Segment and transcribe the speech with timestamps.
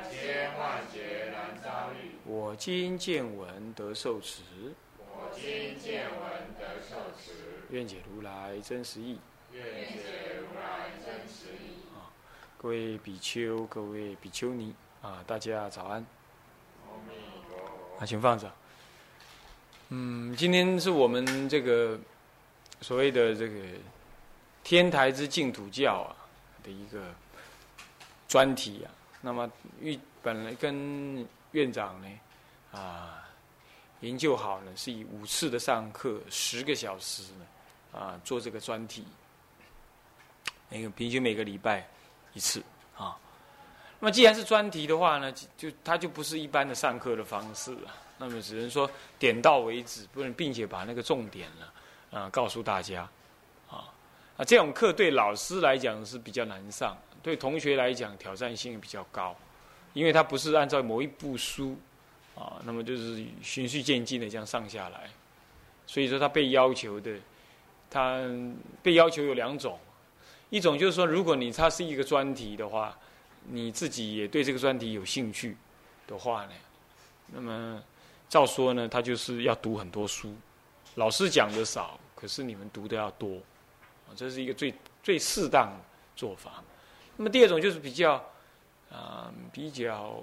[0.00, 2.12] 百千万劫难遭遇。
[2.24, 4.42] 我今见闻得受持，
[4.98, 7.32] 我今见闻得受持，
[7.68, 9.18] 愿解如来真实义。
[9.52, 11.82] 愿解如来真实义。
[12.56, 16.04] 各位比丘，各位比丘尼啊，大家早安。
[16.86, 17.14] 阿弥
[17.48, 18.02] 陀佛。
[18.02, 18.50] 啊，请放着。
[19.90, 21.98] 嗯，今天是我们这个
[22.80, 23.60] 所谓的这个
[24.64, 26.16] 天台之净土教啊
[26.62, 27.02] 的一个
[28.26, 28.88] 专题啊。
[29.20, 32.08] 那么预本来跟院长呢
[32.72, 33.28] 啊
[34.00, 39.04] 研究好呢，是以五次的上课十个小时呢啊做这个专题，
[40.68, 41.86] 那个平均每个礼拜
[42.32, 42.62] 一次
[42.96, 43.16] 啊。
[43.98, 47.94] 那么既然是专题的话呢，就它就不是一般的上课的方式了。
[48.16, 53.08] 那么只能说点到为止，不能并且把那个重点呢啊告诉大家
[53.68, 53.84] 啊
[54.36, 59.36] 啊这种课对老师来讲是比较难上，对同学来讲挑战性比较高，
[59.92, 61.76] 因为它不是按照某一部书
[62.34, 65.10] 啊，那么就是循序渐进的这样上下来。
[65.86, 67.16] 所以说他被要求的，
[67.90, 68.22] 他
[68.82, 69.78] 被要求有两种，
[70.50, 72.96] 一种就是说，如果你它是一个专题的话。
[73.48, 75.56] 你自己也对这个专题有兴趣
[76.06, 76.52] 的话呢，
[77.28, 77.82] 那么
[78.28, 80.36] 照说呢，他就是要读很多书。
[80.96, 83.36] 老师讲的少，可是你们读的要多，
[84.06, 85.74] 啊，这是一个最最适当
[86.14, 86.62] 做法。
[87.20, 88.14] 那么第二种就是比较
[88.90, 90.18] 啊比较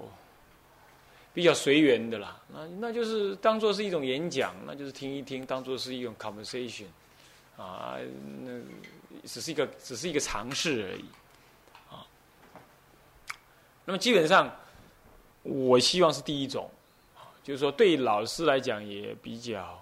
[1.32, 6.88] 比较随缘的啦，那那就是当做是一种演讲，那就是听一听，当做是一种 conversation，
[7.56, 8.00] 啊，
[8.42, 8.60] 那
[9.28, 11.06] 只是一个只是一个尝试而已
[11.92, 12.02] 啊。
[13.86, 14.52] 那么基本上，
[15.44, 16.68] 我希望是第一种，
[17.44, 19.80] 就是说对老师来讲也比较，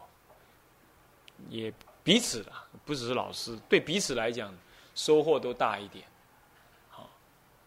[1.49, 1.71] 也
[2.03, 2.51] 彼此的，
[2.83, 4.53] 不只是老师，对彼此来讲
[4.95, 6.03] 收获都大一点。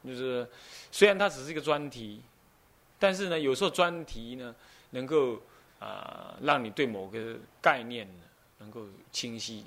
[0.09, 0.49] 就是
[0.91, 2.23] 虽然它只是一个专题，
[2.99, 4.55] 但是呢，有时候专题呢
[4.91, 5.41] 能够
[5.79, 8.25] 啊让你对某个概念呢
[8.59, 9.67] 能够清晰，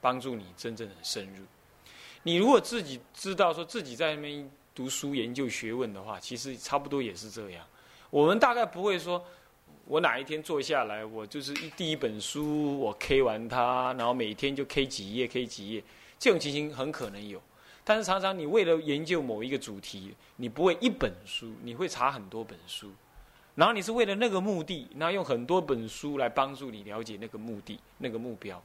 [0.00, 1.44] 帮助你真正的深入。
[2.22, 4.50] 你如果自己知道说自己在那边。
[4.74, 7.62] 读书研究学问的话，其实差不多也是这样。
[8.08, 9.22] 我们大概不会说，
[9.84, 15.84] 我哪一天坐下来，我就是一第一本书我 K 完它，然后每天就 K 几页 K 几页，
[16.18, 17.38] 这种情形很可能有。
[17.84, 22.90] 但是常常你为了研究某一个主题，你不会一本书，你会查很多本书，
[23.54, 28.62] 然后你是为了那个目的，那用很多本书来帮助你了解那个目的、那个目标。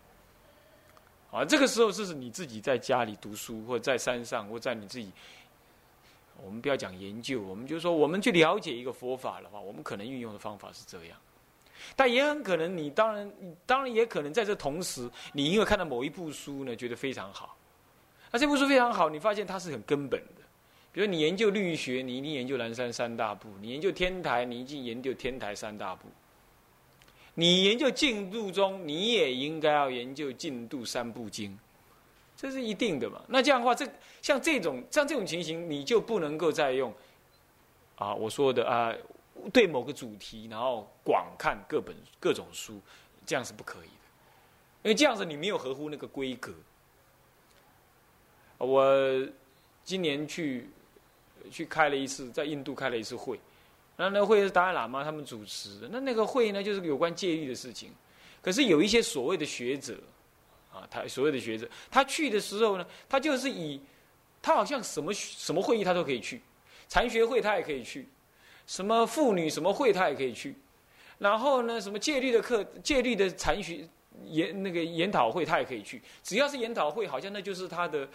[1.32, 5.12] 啊，这个时候是你自己在家里读书，或者在山上，或在你自己。
[6.44, 11.18] 我们不要讲研究，我们就说我们去了解一个佛法的话，我们可能运用的方法是这样，
[11.96, 13.34] 但也很可能你当然，
[13.66, 17.57] 当然也可能在这同时，你因为看到某一部书呢，觉得非常好，
[18.38, 20.42] 这部书非常好，你发现它是很根本的，
[20.92, 26.08] 比如你研究律学，你一定研究南山三大部；你研究天台，你一定研究天台三大部；
[27.34, 31.58] 你研究净度中，你也应该要研究净度三部经。
[32.36, 33.22] 这是一定的嘛？
[33.28, 33.88] 那这样的话，这
[34.22, 36.94] 像这种像这种情形，你就不能够再用
[37.96, 38.94] 啊，我说的啊，
[39.52, 42.80] 对某个主题，然后广看各本各种书，
[43.26, 44.06] 这样是不可以的，
[44.84, 46.54] 因为这样子你没有合乎那个规格。
[48.58, 49.28] 我
[49.84, 50.70] 今年去
[51.52, 53.40] 去开了一次，在印度开了一次会，
[53.96, 57.92] 那那会是达赖喇嘛他们主持的，那那个会呢，就是有关戒律的事情，
[58.42, 59.98] 可是有一些所谓的学者。
[60.70, 63.82] 啊，他所谓的学者，他去的时候呢，他就是以，
[64.44, 66.40] 他好像什么什么会议他都可以去，
[66.88, 68.08] 禅学会他也可以去，
[68.68, 70.54] 什么妇女什么会他也可以去，
[71.18, 73.88] 然后呢，什么戒律的课、戒律的禅学
[74.26, 78.08] 研那个研讨会他也可以去，只要是研讨会，好像那就是他的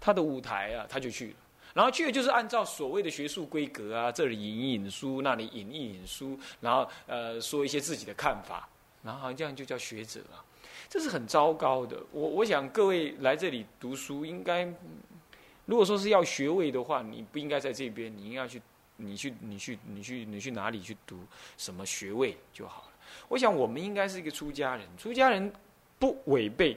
[0.00, 1.34] 他的舞台啊，他就去了。
[1.74, 8.66] 然后去的就是按照所谓的学术规格啊，这里引引书，那里引一引书，然后呃说一些自己的看法，
[9.02, 10.40] 然后好像这样就叫学者啊。
[10.88, 12.00] 这是很糟糕的。
[12.12, 14.64] 我我想各位来这里读书，应该
[15.66, 18.62] 如果说是要学位的话，你不应该在这边，你应该去，
[18.96, 21.18] 你去，你去，你去，你去哪里去读
[21.58, 22.88] 什么学位就好了。
[23.28, 25.52] 我想我们应该是一个出家人，出家人
[25.98, 26.76] 不违背，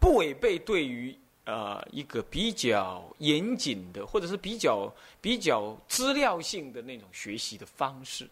[0.00, 1.16] 不违背对于
[1.46, 8.28] 呃一个比较严谨的，或者是比较比较资料性的那种学习的方式，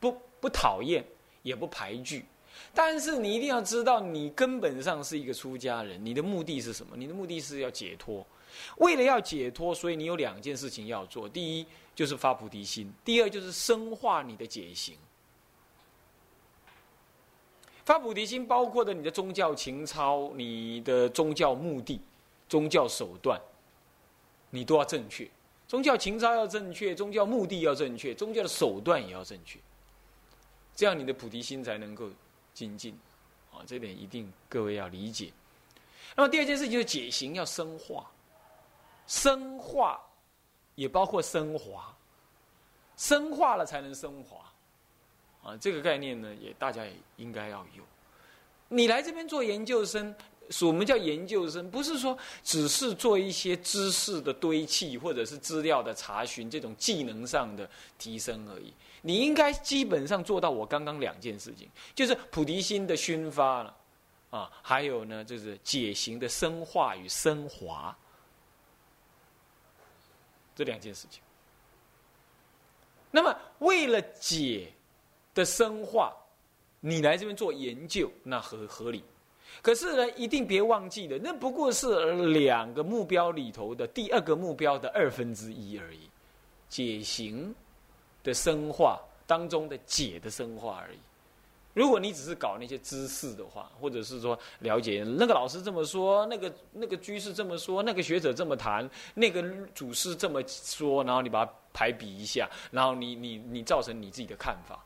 [0.00, 1.04] 不不讨厌，
[1.42, 2.24] 也不排拒。
[2.74, 6.96] 但是你一定要知道，你根本上是一个出家人，你的目的是什么？
[6.96, 8.26] 你的目的是要解脱。
[8.76, 14.94] 为了要解脱，所以你有两件事情要做：第一就是发菩提心；第二就是深化你的解行。
[17.84, 22.00] 发菩提心包括的你的宗教情操、你的宗教目的、
[22.52, 23.40] 宗教手段，
[24.50, 25.26] 你都要正确。
[25.66, 29.58] 宗教情操要正确，宗教目的要正确，宗教的手段也要正确，
[30.76, 32.10] 这样你的菩提心才能够。
[32.54, 32.94] 精进，
[33.50, 35.32] 啊，这点一定各位要理解。
[36.14, 38.10] 那么第二件事情就是解行要深化，
[39.06, 39.98] 深化
[40.74, 41.96] 也包括升华，
[42.98, 44.52] 深化了才能升华，
[45.42, 47.82] 啊，这个概念呢，也大家也应该要有。
[48.68, 50.14] 你来这边做研究生。
[50.52, 51.68] 什么叫研究生？
[51.70, 57.68] 不是说只是做一些知识的堆砌，或者是资料的查询，这种技能上的
[57.98, 58.72] 提升而已。
[59.00, 63.76] 你应该基本上做到我刚刚两件事情，就是菩提心的熏发了，
[64.30, 67.96] 啊，还有呢，就是解行的深化与升华，
[70.54, 71.20] 这两件事情。
[73.10, 74.72] 那么为了解
[75.34, 76.14] 的深化，
[76.80, 79.02] 你来这边做研究，那合合理。
[79.60, 86.08] 可是呢，一定别忘记了，那不过是两个目标里头的第二个目标的二分之一而已，
[86.68, 87.54] 解行
[88.24, 90.98] 的深化当中的解的深化而已。
[91.74, 99.42] 如果你只是搞那些知识的话，或者是说了解那个老师这么说，那个那个居士这么说，那个学者这么谈，那个
[99.74, 104.84] 祖师这么说，然后你把它排比一下，然后你你你造成你自己的看法。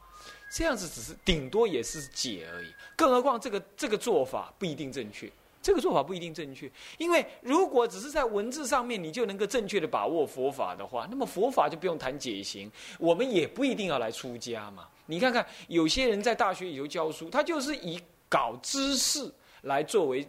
[0.50, 14.87] 这样子只是顶多也是解而已，更何况这个这个做法不一定正确，这个做法不一定正确，因为如果只是在文字上面你就能够正确的把握佛法的话，那么佛法就不用谈解行，我们也不一定要来出家嘛。
[15.06, 19.31] 你看看有些人在大学里头教书，他就是以搞知识
[19.62, 20.26] 来作为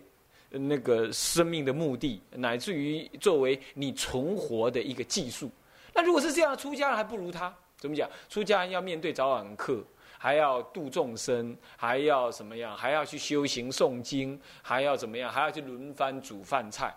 [0.49, 5.49] 那个生命的目的，乃至于作为你存活的一个技术。
[5.93, 7.53] 那如果是这样，出家人还不如他。
[7.77, 8.09] 怎么讲？
[8.27, 9.83] 出家人要面对早晚课。
[10.17, 12.75] 还要度众生，还要什么样？
[12.75, 15.31] 还要去修行诵经，还要怎么样？
[15.31, 16.95] 还要去轮番煮饭菜。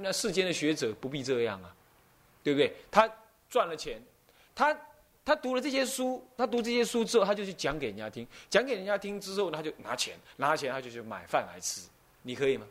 [0.00, 1.74] 那世间的学者不必这样啊，
[2.42, 2.74] 对不对？
[2.90, 3.10] 他
[3.48, 4.02] 赚了钱，
[4.54, 4.76] 他
[5.24, 11.88] 他读了这些书，他读这些书之后，他就去讲给人家听，讲给人家听之后，他就拿钱，拿钱他就去买饭来吃。
[12.22, 12.66] 你可以吗？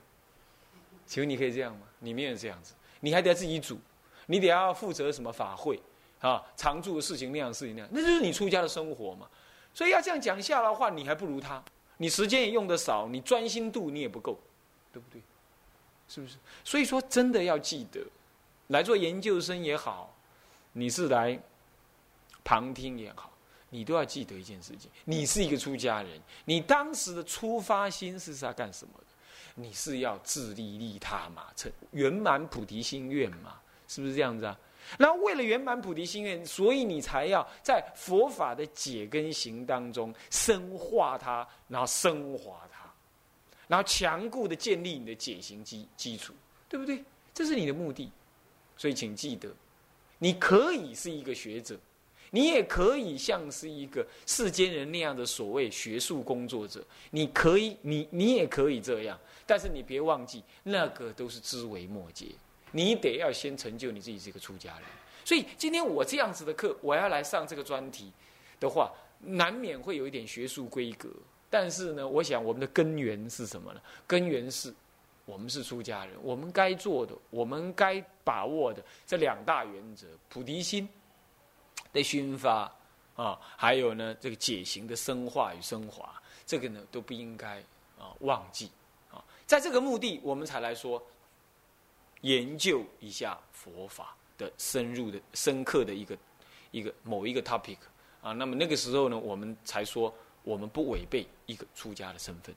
[1.06, 1.88] 请问你可以这样吗？
[2.00, 3.80] 你没有这样子，你还得自己煮，
[4.26, 5.82] 你得要负责什么法会？
[6.20, 9.28] 啊，常住的事情那样事情那样，那就是你出家的生活嘛。
[9.74, 11.64] 所以要这样讲下来的话，你还不如他。
[11.98, 14.40] 你时间也用的少，你专心度你也不够，
[14.92, 15.22] 对不对？
[16.08, 16.38] 是不是？
[16.64, 18.02] 所以说，真的要记得，
[18.68, 20.16] 来做研究生也好，
[20.74, 21.40] 你是来
[22.44, 23.32] 旁听也好，
[23.70, 29.06] 你都要记得一件事情：你是一个出家人，你当时的出发心是在干什么的？
[29.56, 33.60] 你是要自利利他嘛，成圆满菩提心愿嘛？
[33.88, 34.58] 是不是这样子啊？
[34.98, 42.90] 然后为了圆满菩提心愿，所以你才要在佛法的解跟行当中深化它，然后升华它，
[43.68, 46.34] 然后强固的建立你的解行基基础，
[46.70, 47.04] 对不对？
[47.34, 48.12] 这是你的目的。
[48.78, 49.52] 所以请记得，
[50.20, 51.76] 你可以是一个学者，
[52.30, 62.28] 你也可以像是一个世间人那样的所谓学术工作者，你可以，你你也可以这样，但是你别忘记，那个都是枝微末节。
[62.72, 64.84] 你得要先成就你自己是一个出家人，
[65.24, 68.12] 所以今天我这样子的课，我要来上这个专题
[68.60, 71.10] 的话，难免会有一点学术规格。
[71.50, 73.82] 但是呢，我想我们的根源是什么呢？
[74.06, 74.74] 根源是
[75.26, 80.88] 我们是出家人，我们该做的，我们该把握的这两大原则：菩提心
[81.94, 82.70] 的熏发
[83.16, 87.60] 啊，还有呢这个解行的深化与升华，这个呢都不应该
[87.98, 88.70] 啊忘记
[89.10, 89.24] 啊。
[89.46, 91.02] 在这个目的，我们才来说。
[92.22, 96.18] 研究一下佛法的深入的、深刻的一个
[96.72, 97.78] 一个某一个 topic
[98.22, 102.56] 啊，那么那个时候呢，我们才说我们不违背一个出家的身份。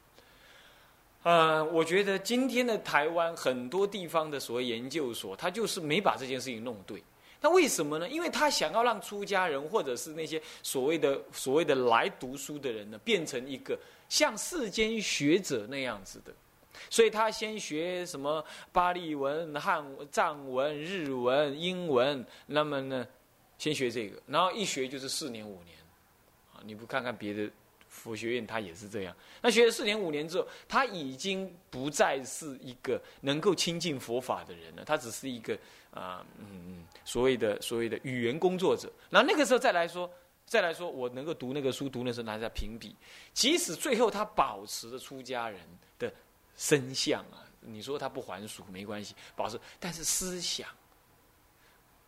[1.23, 7.02] 呃，我觉得今天的台湾很多地方的所谓研究所，他就是没把这件事情弄对。
[7.43, 8.09] 那为什么呢？
[8.09, 16.33] 因为他想要让出家人或者是那些所谓的所谓的来读书的人呢，变成一个像世间学者那样子的。
[16.89, 23.07] 所以他先学什么巴利文、汉藏文、日文、英文，那么呢，
[23.59, 25.77] 先学这个，然后一学就是四年五年，
[26.53, 27.50] 啊，你不看看别的
[27.89, 29.15] 佛学院，他也是这样。
[29.43, 35.59] 那学了四年五年之后，他已经不再是一个能够亲近佛法的人了，他只是一个
[35.91, 38.91] 啊，嗯嗯，所谓的所谓的语言工作者。
[39.11, 40.09] 然后那个时候再来说，
[40.47, 42.95] 再来说我能够读那个书，读那时候拿在评比，
[43.33, 45.61] 即使最后他保持着出家人
[46.61, 50.69] 身相啊，你说他不还俗没关系，保持，但是思想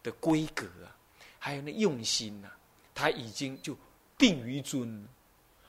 [0.02, 0.92] 的规格啊，
[1.38, 2.50] 还有那用心呐，
[2.94, 3.74] 他已经就
[4.18, 5.08] 定于尊。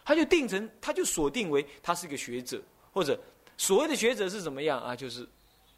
[0.04, 2.62] 他就定成，他就锁定为他是一个学者，
[2.92, 3.18] 或者
[3.58, 4.94] 所谓的学者是怎么样啊？
[4.94, 5.26] 就是，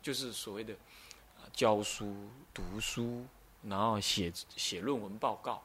[0.02, 0.74] 就是所谓的
[1.54, 2.12] 教书、
[2.52, 3.24] 读书，
[3.62, 5.64] 然后写写论文报告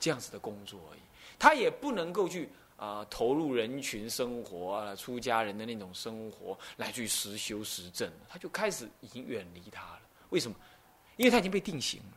[0.00, 1.00] 这样子的工作而已。
[1.38, 2.48] 他也不能够去
[2.80, 8.10] 啊投入人群生活啊，出家人的那种生活来去实修实证。
[8.28, 10.00] 他就开始已经远离他了。
[10.30, 10.56] 为什么？
[11.16, 12.16] 因为他已经被定型了。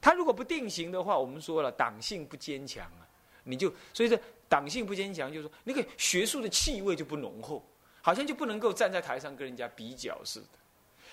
[0.00, 3.04] 他如果不定型的话，我们说了，党性不坚强啊，
[3.44, 4.18] 你就所以说。
[4.50, 7.64] 党性不坚强，就是说那个学术的气味就不浓厚，
[8.02, 10.58] 好像就不能够站在台上跟人家比较似的。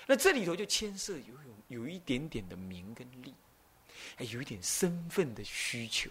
[0.08, 1.22] 那这里头就牵涉有
[1.68, 3.32] 有有一点点的名跟利，
[4.16, 6.10] 哎，有一点身份的需求，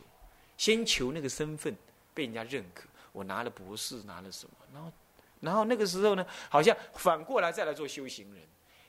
[0.56, 1.76] 先求那个身份
[2.18, 2.90] 被人家认可。
[3.12, 4.54] 我拿了博士，拿了什么？
[4.74, 4.92] 然后，
[5.40, 8.44] 然后那个时候呢，好像反过来再来做修行人。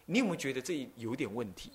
[0.07, 1.71] 你有没有觉得这有点问题？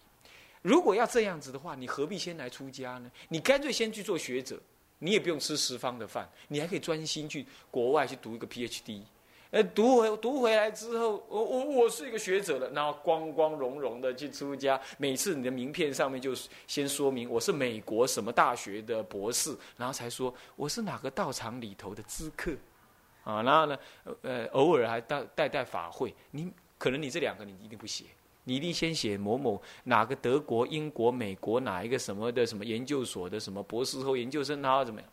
[0.63, 3.11] 如果要这样子的话，你何必先来出家呢？
[3.29, 4.59] 你干脆先去做学者。
[4.99, 9.01] 你也不用吃十方的饭，你还可以专心去国外去读一个 PhD，
[9.53, 14.81] 呃，读回读回来之后，我我我是一个学者了，然后光光荣荣的去出家。
[14.97, 16.33] 每次你的名片上面就
[16.65, 22.51] 先说明我是美国什么大学的博士，然后才说我是哪个道场里头的知客，
[23.23, 23.77] 啊，然后呢，
[24.23, 26.11] 呃，偶尔还带带带法会。
[26.31, 28.05] 你可能你这两个你一定不写。
[28.45, 35.09] 你一定先写某某哪个德国、英国、美国哪一个什么的什么研究所的什么博士后研究生然后怎么样？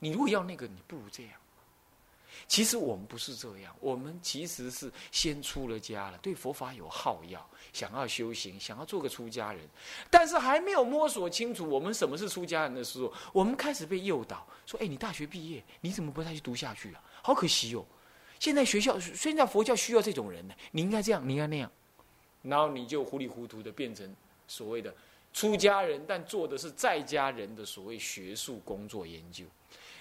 [0.00, 1.32] 你如果要那个，你不如这样。
[2.50, 9.60] 其实我们不是这样，我们其实是先出了家了，对佛法有好要，想要修行，想要做个出家人，
[10.10, 17.00] 但是还没有摸索清楚我们什么是出家人的时候，我们开始被诱导说：“哎，你大学毕业，你怎么不再去读下去啊？
[17.22, 17.86] 好可惜哦！
[18.40, 21.70] 现在学校，现在佛教需要这种人呢，你应该这样，你应该那样。”
[22.42, 24.12] 然后你就糊里糊涂的变成
[24.48, 24.92] 所谓的
[25.32, 29.44] 出家人，但做的是在家人的所谓学术工作研究，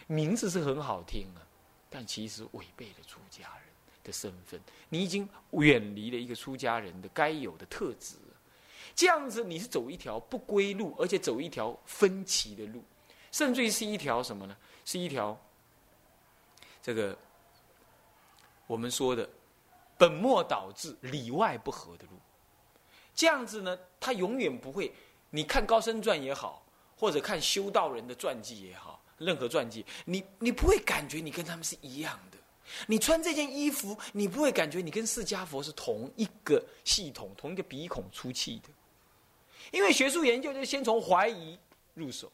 [0.08, 1.46] 名字是很好听啊，
[1.90, 3.66] 但其实违背了出家人
[4.04, 8.16] 的身份，你已经远离了一个出家人的该有的特质，
[8.96, 12.84] 这样子你是走一条不归路，而且走一条分歧的路，
[13.32, 14.56] 甚至于是一条什么呢？
[14.86, 15.40] 是一条
[16.82, 17.18] 这个
[18.68, 19.28] 我们说的
[19.98, 22.12] 本末倒置、里外不合的路。
[23.14, 24.94] 这样子呢，他永远不会。
[25.32, 26.66] 你看高僧传也好，
[26.98, 32.38] 或者看修道人的传记也好，任何传记，你你不会感觉你跟他们是一样的。
[32.88, 38.70] 你穿这件衣服，你不会感觉你跟释迦佛是同一个系统、同一个鼻孔出气的。
[39.72, 41.58] 因为学术研究就先从怀疑
[41.94, 42.32] 入手，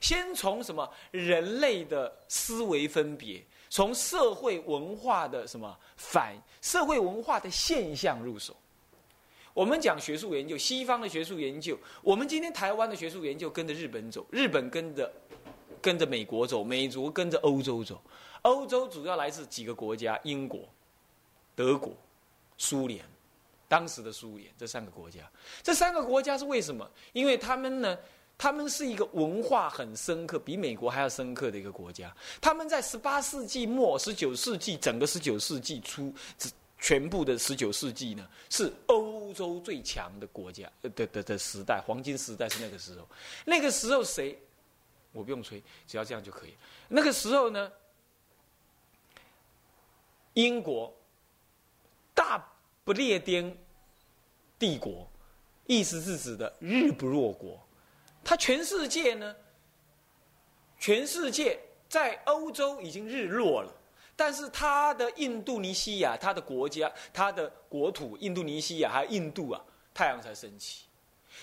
[0.00, 8.56] 先从什么人类的思维分别，从社会文化的什么反社会文化的现象入手。
[9.54, 15.12] 我们讲学术研究，西方的学术研究，我们今天台湾的学术研究跟着日本走，日本跟着
[15.80, 18.00] 跟着美国走，美国跟着欧洲走，
[18.42, 20.60] 欧洲主要来自几个国家：英国、
[21.54, 21.92] 德国、
[22.56, 23.04] 苏联，
[23.68, 25.20] 当时的苏联这三个国家。
[25.62, 26.88] 这三个国家是为什么？
[27.12, 27.98] 因为他们呢，
[28.36, 32.14] 他们是一个文化很深刻，比美国还要深刻的一个国家。
[32.40, 36.12] 他们在十八世纪末、十九世纪整个十九世纪初。
[36.80, 43.08] 全部的十九世纪呢，是欧洲最强的国家的的的时代，黄金时代是那个时候。
[43.44, 44.38] 那个时候谁，
[45.18, 46.54] 我不用吹，只要这样就可以。
[46.86, 47.72] 那个时候呢，
[50.34, 50.94] 英国
[52.14, 52.40] 大
[52.84, 53.56] 不列颠
[54.58, 55.10] 帝国，
[55.66, 57.60] 意思是指的日不落国。
[58.22, 59.34] 它全世界呢，
[60.78, 61.58] 全世界
[61.88, 63.74] 在欧洲已经日落了。
[64.14, 70.87] 但是他的印度尼西亚，他的国家，他的国土，印度尼西亚还有印度啊，太阳才升起。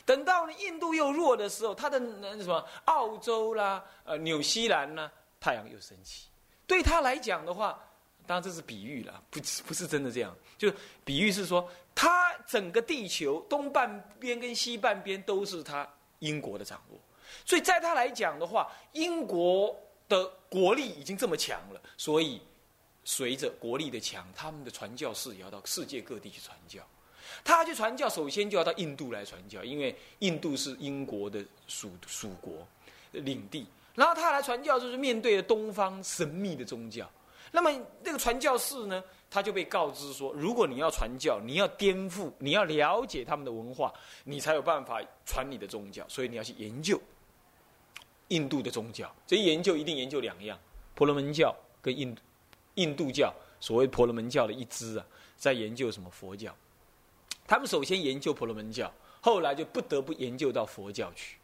[0.04, 6.28] 等到呢印度又弱的时候，他的那什么澳洲啦，呃，纽西兰呢，太阳又升起。
[6.66, 7.80] 对他来讲的话，
[8.26, 10.36] 当然这是比喻了，不不是真的这样。
[10.58, 10.74] 就
[11.04, 15.88] 比喻是说，他整个地球东半边跟西半边都是他
[16.20, 17.00] 英国的掌握。
[17.46, 19.76] 所以在他来讲的话，英国
[20.10, 22.42] 的国力已经这么强了，所以。
[23.08, 26.82] 随着国力的强，他们的传教士也要到世界各地去传教。
[27.44, 32.68] 他去传教，首先就要到印度来传教，因为印度是英国的属属国
[33.12, 33.66] 领地。
[33.94, 37.10] 然后他来传教，就是面对东方神秘的宗教。
[37.52, 37.72] 那么
[38.04, 43.94] 那个传教士呢，他就被告知说，如果你要传教，你要颠覆，你要了解他们的文化，
[44.26, 46.06] 你才有办法传你的宗教。
[46.10, 47.00] 所以你要去研究
[48.28, 49.10] 印度的宗教。
[49.26, 50.60] 这一研究一定研究两样：
[50.94, 52.14] 婆罗门教跟印
[52.74, 55.06] 印度教，所谓婆罗门教的一支啊，
[55.38, 56.54] 在研究什么佛教。
[57.48, 61.38] 他们首先研究婆罗门教，后来就不得不研究到佛教去。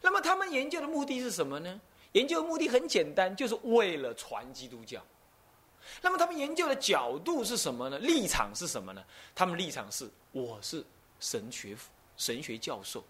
[0.00, 1.80] 那么他们研究的目的是什么呢？
[2.12, 5.02] 研究的目的很简单，就是为了传基督教。
[6.00, 7.98] 那么他们研究的角度是什么呢？
[7.98, 9.04] 立场是什么呢？
[9.34, 10.82] 他们立场是：我是
[11.20, 11.76] 神学
[12.16, 13.04] 神学教授，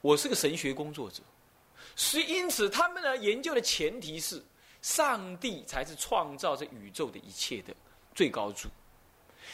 [0.00, 1.22] 我是个神学工作者，
[1.96, 4.40] 所以因此他们呢研究的前提是，
[4.80, 7.74] 上帝才是创造这宇宙的一切的
[8.14, 8.68] 最高主。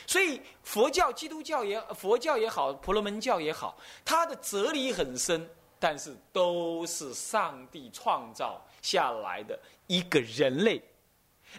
[0.06, 10.82] 所以佛教、基督教也佛教也好，婆罗门教也好，它的哲理很深，但是都是上帝创造下来的一个人类。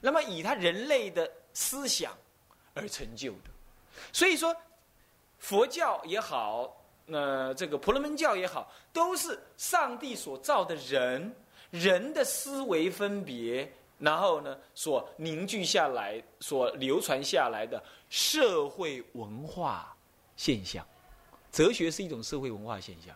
[0.01, 2.15] 那么以他人类的思想
[2.75, 3.50] 而成就的，
[4.13, 4.55] 所以说
[5.39, 6.71] 佛教也好，
[7.05, 11.36] 那这个婆罗门教也好，都是上帝所造的人，
[11.71, 19.95] 人的思维分别，然后呢所凝聚下来、所流传下来的社会文化
[20.35, 20.83] 现象。
[21.51, 23.15] 哲学是一种社会文化现象。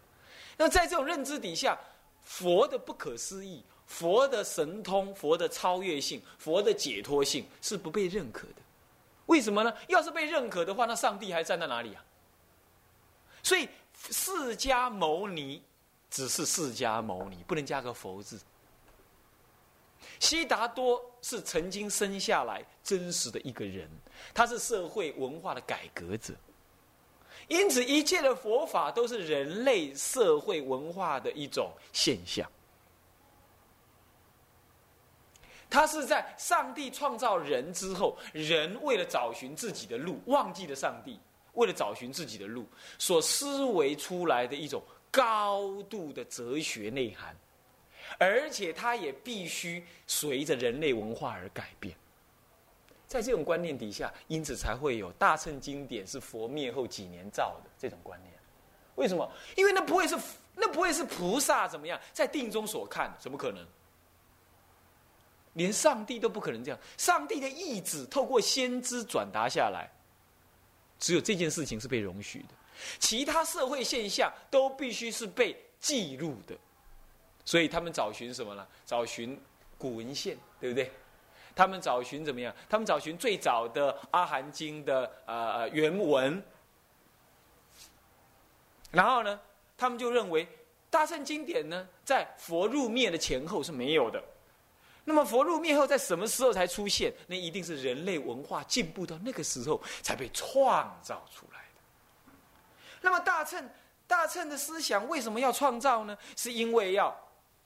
[0.55, 1.75] 那在这种认知底下，
[2.21, 3.63] 佛的不可思议。
[3.85, 8.55] 佛的神通、佛的超越性、佛的解脱性是不被认可的，
[9.25, 9.71] 为什么呢？
[9.89, 12.03] 要是被认可的话，那上帝还站在哪里啊？
[13.43, 13.67] 所以
[14.09, 15.61] 释迦牟尼
[16.09, 18.39] 只是释迦牟尼，不能加个佛字。
[20.19, 23.89] 悉达多是曾经生下来真实的一个人，
[24.33, 26.33] 他是社会文化的改革者，
[27.47, 32.49] 因此一切的佛法都是人类社会文化的一种现象。
[35.69, 41.19] 他是在上帝创造人之后，人为了找寻自己的路，忘记了上帝，
[41.53, 42.63] 为了找寻自己的路，
[42.99, 47.35] 所思维出来的一种高度的哲学内涵，
[48.19, 51.95] 而且它也必须随着人类文化而改变。
[53.07, 58.33] 在这种观念底下，因此才会有大乘经典是佛灭后几年造的这种观念。
[58.95, 59.31] 为什么？
[59.55, 60.17] 因为那不会是
[60.55, 63.65] 那不会是菩萨怎么样在定中所看，怎么可能？
[65.53, 69.87] 连上帝都不可能这样，上帝的意志透过先知转达下来，
[70.97, 72.55] 只有这件事情是被容许的，
[72.97, 76.57] 其他社会现象都必须是被记录的，
[77.45, 78.67] 所以他们找寻什么呢？
[78.85, 79.39] 找寻
[79.77, 80.91] 古文献，对不对？
[81.55, 82.53] 他们找寻怎么样？
[82.67, 86.43] 他们找寻最早的《阿含经》的呃原文，
[88.91, 89.39] 然后呢，
[89.77, 90.47] 他们就认为
[90.89, 94.23] 大圣经典呢，在佛入灭的前后是没有的。
[95.05, 97.13] 那么佛入灭后，在什么时候才出现？
[97.27, 102.31] 那一定是人类文化进步到那个时候才被创造出来的。
[103.01, 103.69] 那么大乘
[104.07, 106.17] 大乘的思想为什么要创造呢？
[106.35, 107.15] 是因为要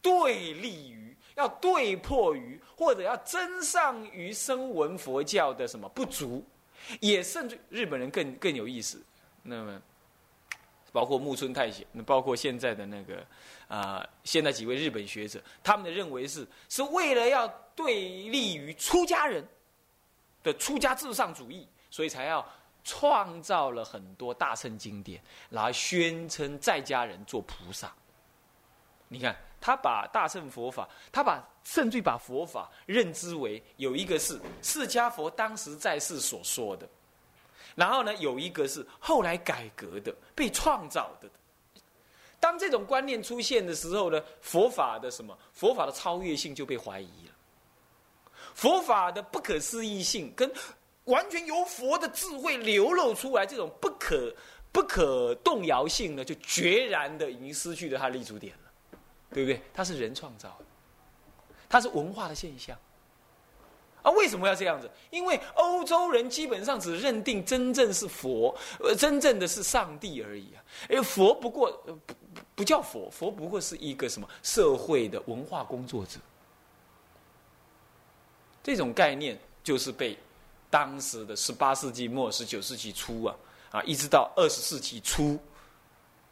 [0.07, 6.45] 对立于、要对破于，或者要增上于声闻佛教的什么不足，
[7.01, 9.03] 也甚至日本人更更有意思。
[9.43, 9.81] 那么。
[10.93, 13.23] 包括木村太显，包括现在的那个
[13.67, 19.45] 啊，现在几位日本学者，他们的认为是是为了要对立于出家人
[20.41, 22.43] 的出家至上主义，所以才要
[22.83, 27.93] 创造了很多大乘经典来宣称在家人做菩萨。
[29.07, 36.87] 你看，他把大乘佛法，他把甚至把佛法认知为有一个是释迦佛当时在世所说的。
[37.75, 41.29] 然后呢，有一个是后来改革的、被创造的。
[42.39, 45.37] 当这种观念出现的时候呢，佛法的什么？
[45.53, 47.33] 佛法的超越性就被怀疑了。
[48.53, 50.51] 佛法的不可思议性跟
[51.05, 54.35] 完全由佛的智慧流露出来这种不可
[54.71, 58.66] 不可动摇性呢，就决然的已经失去了它立足点了，
[59.37, 59.61] 对不对？
[59.71, 60.65] 它是人创造的，
[61.69, 62.75] 它是文化的现象。
[64.01, 64.89] 啊，为什么要这样子？
[65.11, 70.63] 因为欧洲人基本上只认定真正是佛，呃，真正的是上帝而已啊。
[70.89, 71.71] 而佛不过
[72.07, 72.15] 不
[72.55, 76.19] 不叫佛，佛不过是一个什么社会的文化工作者。
[78.63, 80.17] 这种概念就是被
[80.67, 83.35] 当时的十八世纪末、十九世纪初啊
[83.69, 85.37] 啊，一直到二十世纪初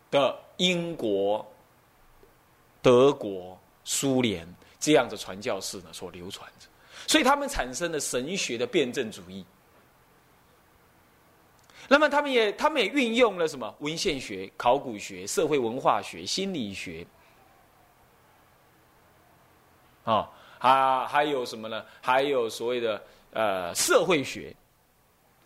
[0.09, 1.45] 的英国、
[2.85, 4.47] 德国、苏联
[4.79, 6.67] 这样的传教士呢所流传着。
[7.07, 9.43] 所以他们产生了神学的辩证主义。
[11.87, 17.03] 那么他们也，他们也运用了什么文献学、考古学、社会文化学、心理学，
[20.03, 21.83] 啊啊，还有什么呢？
[22.01, 24.55] 还有所谓的呃社会学、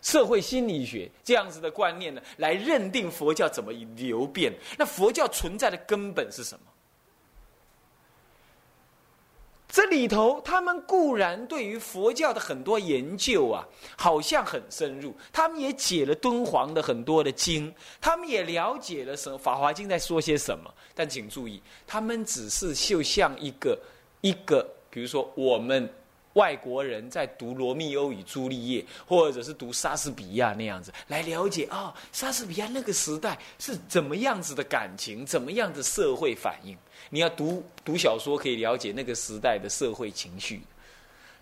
[0.02, 4.52] 社会心理学这样子的观念呢，来认定佛教怎么流变。
[4.76, 6.66] 那佛教存在的根本是什么？
[9.70, 15.14] 这里头，他们固然对于佛教的很多研究啊，好像很深入。
[15.32, 20.68] 他们也解了敦煌的很多的经，他们也了解了什么《法华经》在说些什么。
[20.94, 23.78] 但请注意，他们只是就像一个
[24.20, 25.88] 一个，比如说我们。
[26.34, 36.76] 外国人在读《罗密欧与朱丽叶》，或者是读莎士比亚那样子，来了解啊，莎士比亚那个时代是怎么样子的感情，怎么样的社会反应。
[37.08, 40.62] 你要读读小说，可以了解那个时代的社会情绪。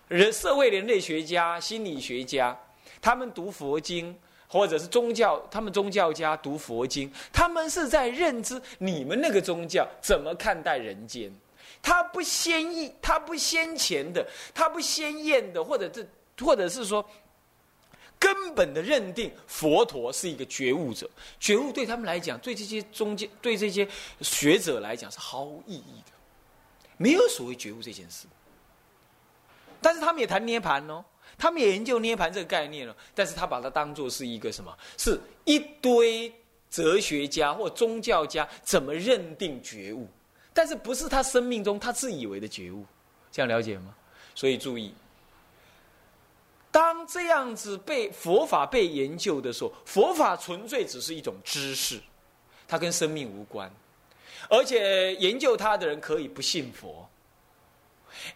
[0.07, 2.57] 人社会人类学家、心理学家，
[2.99, 11.31] 他们读佛经，或者是宗教，他们宗教家读佛经，他们是在认知你们那个宗教怎么看待人间。
[11.81, 16.07] 他不先意，他不先前的，他不先验的，或者是，
[16.39, 17.03] 或者是说，
[18.19, 21.09] 根本的认定佛陀是一个觉悟者。
[21.39, 23.87] 觉悟对他们来讲，对这些中间，对这些
[24.21, 26.11] 学者来讲是毫无意义的，
[26.97, 28.27] 没有所谓觉悟这件事。
[29.81, 31.03] 但是他们也谈涅盘哦，
[31.37, 32.93] 他们也研究涅盘这个概念了。
[33.15, 34.77] 但是他把它当做是一个什么？
[34.97, 36.29] 是一堆
[36.69, 40.05] 哲学家或宗教家怎么认定觉悟？
[40.59, 42.83] 但是不是他生命中他自以为的觉悟，
[43.31, 43.95] 这样了解吗？
[44.35, 44.93] 所以注意，
[46.69, 51.97] 当这样子被佛法被研究的时候，佛法纯粹只是一种知识，
[52.67, 53.71] 它跟生命无关。
[54.49, 57.09] 而且研究它的人可以不信佛，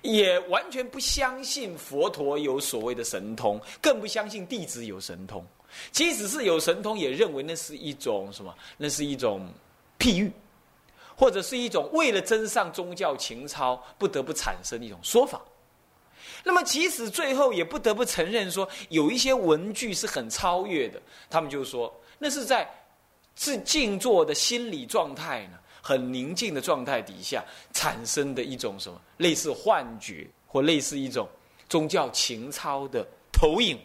[0.02, 5.46] 也完全不相信佛陀有所谓的神通，更不相信弟子有神通。
[5.92, 8.56] 即使是有神通，也认为那是一种什么？
[8.78, 9.46] 那是一种
[10.00, 10.32] 譬喻。
[11.16, 15.42] 或者是一种为了增上宗教情操不得不产生的一种说法，
[16.44, 22.70] 那么即使最后也不得不承认说有一些文具是很超越的，他们就说那是在
[23.36, 31.28] 是静坐的心理状态呢，很宁静的状态底下产生的一种什么类似幻觉或类似一种
[31.68, 33.80] 宗教情操的投影，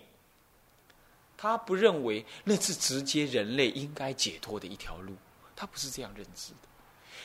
[1.36, 5.14] 他不认为那是直接人类应该解脱的一条路，
[5.56, 6.68] 他不是这样认知的。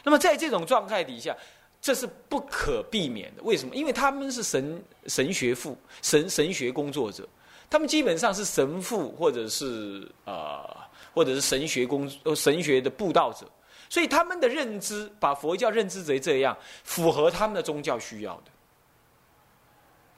[0.01, 1.36] 那么在这种状态底下，
[1.82, 3.43] 这是不可避免的。
[3.43, 3.75] 为什么？
[3.75, 7.27] 因为他们是神神学父、神神学工作者，
[7.69, 13.45] 他们基本上是神父或者是啊，或者是神学工神学的布道者，
[13.89, 18.43] 所以他们的认知把佛教认知为这样，符合他们的宗教需要的。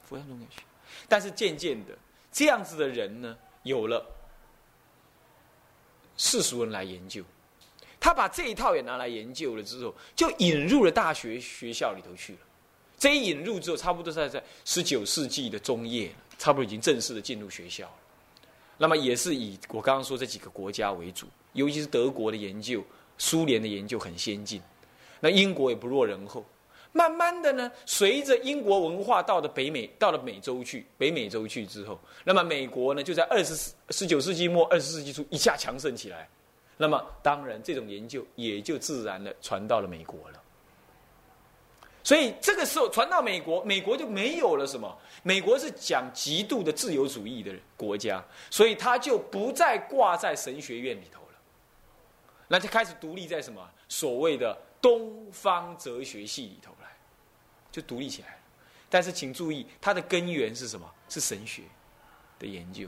[0.08, 0.64] 佛教宗教需要，
[1.08, 1.98] 但是渐渐的，
[2.30, 4.04] 这样子的人呢，有了
[6.16, 7.24] 世俗人来研究。
[8.06, 12.38] 他把这一套也拿来研究了之后，就引入了大学学校里头去了。
[12.96, 17.94] 这一引入之后，差不多在在十九世纪的中叶，差不多已经正式的进入学校了。
[18.78, 22.80] 那么也是以我刚刚说这几个国家为主，尤其是德国的研究、
[23.18, 24.62] 苏联的研究很先进，
[25.18, 26.46] 那英国也不落人后。
[26.92, 36.28] 慢慢的呢，随着英国文化到了北美，到了美洲去，北美洲去之后，那么美国呢，就在二十十九世纪末、二十世纪初一下强盛起来。
[36.76, 40.42] 那么，当然，这种研究也就自然的传到了美国了。
[42.04, 44.96] 所以，这个时候传到美国，美国就没有了什么？
[45.24, 51.38] 美国是讲极度的自由主义的国家，所以他就不再挂在神学院里头了。
[52.46, 56.88] 那就开始独立在什么所谓的东方哲学系里头来，
[57.72, 58.38] 就独立起来了。
[58.88, 60.88] 但是，请注意，它的根源是什么？
[61.08, 61.62] 是神学
[62.38, 62.86] 的研究。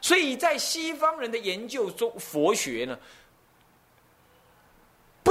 [0.00, 2.98] 所以在西方人的研究中，佛学呢？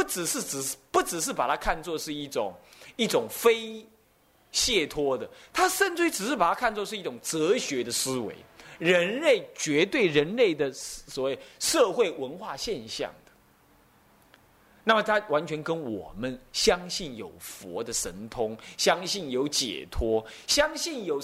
[0.03, 2.53] 只是只是不只是把它看作是一种
[2.95, 3.85] 一种非
[4.51, 8.35] 解脱的，他甚至于只是把它看作是一种哲学的思维，
[8.77, 13.31] 人类绝对人类的所谓社会文化现象的。
[14.83, 21.19] 那么，他完全跟我们相信有佛的神通，相信有解脱，相信有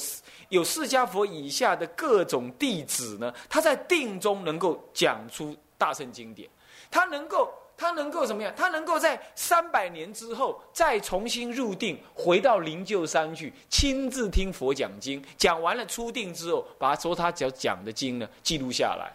[0.50, 6.50] 有释迦佛以下的各种弟子呢，他在定中能够讲出大圣经典，
[6.90, 7.54] 他能够。
[7.80, 8.54] 他能够怎么样？
[8.58, 19.10] 他能够在三百年之后再重新入定，回到灵鹫山去亲自听佛讲经，讲完了出定之后，把说他讲讲的经呢记录下来。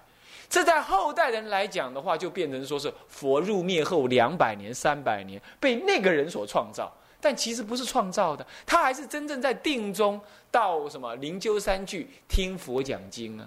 [0.48, 10.18] 这在后代人来讲的话，就变成说是佛入灭后两百年、三百年被那个人所创造，但其实不是创造的，他还是真正在定中
[10.50, 13.46] 到什么灵鹫山去听佛讲经啊。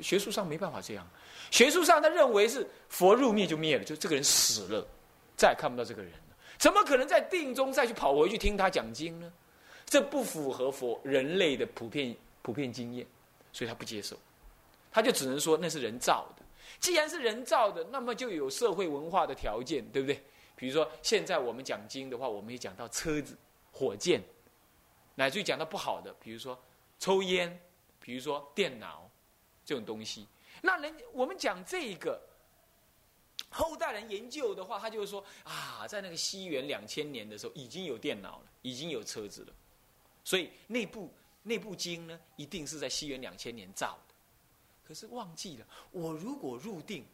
[0.00, 1.06] 学术上没办法这样。
[1.50, 4.86] 学术上，他认为是佛入灭就灭了，就这个人死了，
[5.36, 6.36] 再也看不到这个人了。
[6.58, 9.32] 怎么可能在定中再去跑回去听他讲经呢？
[9.86, 13.04] 这不符合佛人类的普遍普遍经验，
[13.52, 14.16] 所以他不接受，
[14.92, 16.44] 他就只能说那是人造的。
[16.78, 20.22] 既然是人造的，那么就有社会文化的条件，对不对？
[20.54, 23.36] 比如说现在我们讲经的话，我们也讲到车子、
[23.72, 24.22] 火箭，
[25.16, 26.56] 乃至于讲到不好的，比如说
[26.98, 27.60] 抽烟，
[27.98, 29.10] 比如说电脑
[29.64, 30.28] 这种东西。
[30.62, 32.20] 那人我们讲这个。
[33.52, 39.52] 后代人研究的话，他就是说啊，在那个西元两千年的时候，已经有电脑了，已经有车子了，
[40.22, 44.14] 所以那部那部经呢，一定是在西元两千年造的。
[44.86, 47.04] 可是忘记了，我如果入定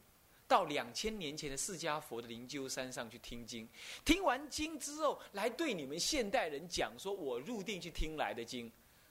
[0.47, 3.67] 到两千年前的释迦佛的灵鹫山上去听经，
[4.05, 8.71] 听完经之后，来对你们现代人讲，说我入定去听来的经，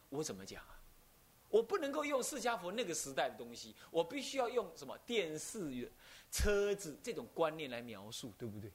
[0.09, 0.74] 我怎么讲啊？
[1.55, 5.89] 我不能够用释迦佛那个时代的东西，我必须要用什么电视、
[6.29, 8.69] 车子这种观念来描述，对不对？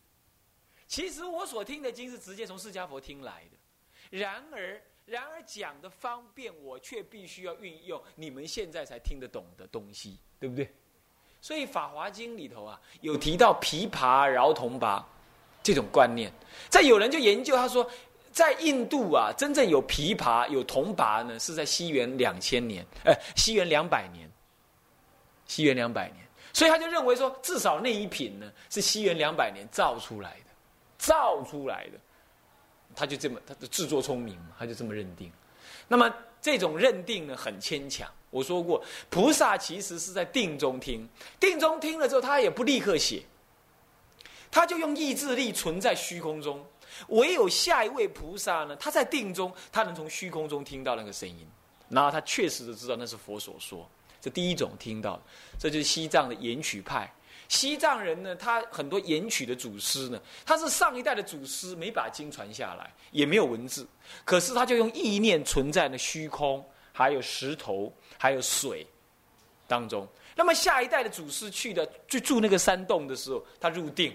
[0.87, 10.73] 其实我所听的经是直接从释迦佛听来的，然而，然而讲的方便，我却必须要运用你们现在才听得懂的东西，对不对？
[11.43, 15.07] 所以《法华经》里头啊，有提到琵琶饶铜拔
[15.62, 16.33] 这种观念，
[16.71, 17.87] 在有人就研究，他说。
[18.33, 24.31] 在印度啊，真正有琵琶、有铜拔呢，是在西元两千年，呃，西元两百年，
[25.47, 30.51] 西元两百年，所以他就认为说，至少那一品呢是西元两百年造出来的，
[30.97, 31.99] 造出来的，
[32.95, 35.31] 他就这么，他的制作聪明嘛，他就这么认定。
[35.88, 38.09] 那么这种认定呢，很牵强。
[38.31, 41.09] 我说过，菩萨其实是在定中听，
[41.40, 43.25] 定中听了之后，他也不立刻写，
[44.53, 46.64] 他就用意志力存在虚空中。
[47.09, 51.47] 唯有下一位菩萨呢，他在定中，他能从虚空中听到那个声音，
[51.89, 53.89] 然后他确实的知道那是佛所说。
[54.21, 55.21] 这第一种听到，
[55.59, 57.11] 这就是西藏的言曲派。
[57.49, 63.85] 西藏人呢，他很多言曲的祖师呢，他是上一代的祖师没把经传下来，也没有文字，
[64.25, 68.87] 可是他就用意念存在那虚空，还有石头，还有水
[69.67, 70.07] 当中。
[70.37, 74.15] 那么下一代的祖师去的去住那个山洞的时候，他入定。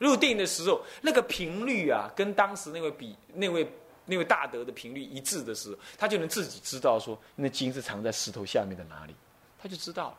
[0.00, 3.70] 入定的时候，那个频率啊，跟当时那位比那位
[4.06, 9.14] 那位大德的频率一致的时候，他就能自己知道说，那经是藏在石头下面的哪里，
[9.58, 10.18] 他就知道了，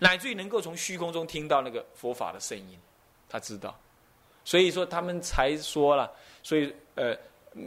[0.00, 2.78] 乃至于能够从虚空中听到那个佛法的声音，
[3.28, 3.78] 他知道，
[4.44, 6.10] 所以说他们才说了，
[6.42, 7.14] 所以呃，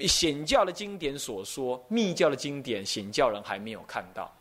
[0.08, 4.36] 显教的经典所说，密教的经典显教人还没有看到，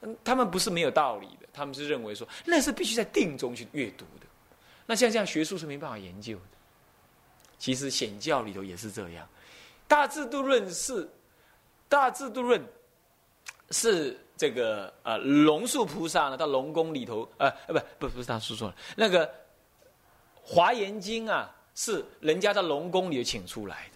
[0.00, 4.26] 嗯，他们不是没有道理的，他们是认为说那是必须在定中去阅读的，
[4.86, 6.51] 那像这样学术是没办法研究的。
[7.62, 9.24] 其实显教里头也是这样，
[9.86, 11.04] 《大制度论》是
[11.88, 12.60] 《大制度论》
[13.70, 19.24] 是这个呃龙树菩萨呢到龙宫里头呃呃不不不是他说错了，那个
[20.42, 23.88] 《华严经》啊是人家在龙宫里头请出来，